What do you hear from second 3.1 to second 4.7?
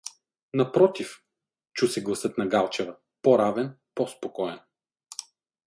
по-равен, по–спокоен.